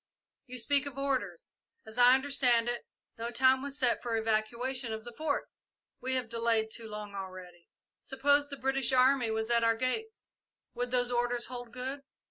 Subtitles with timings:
[0.47, 1.51] You speak of orders.
[1.85, 2.87] As I understand it,
[3.19, 5.47] no time was set for the evacuation of the Fort?"
[6.01, 7.67] "We have delayed too long already."
[8.01, 10.29] "Suppose the British army was at our gates
[10.73, 12.01] would those orders hold good?"